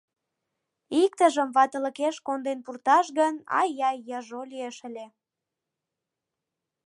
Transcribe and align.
Иктыжым 1.03 1.49
ватылыкеш 1.55 2.15
конден 2.27 2.59
пурташ 2.65 3.05
гын, 3.19 3.35
ай-яй, 3.59 3.97
яжо 4.17 4.41
лиеш 4.51 4.77
ыле. 4.87 5.05